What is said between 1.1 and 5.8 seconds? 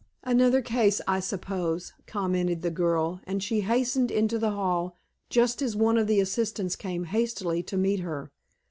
suppose," commented the girl, and she hastened into the hall just as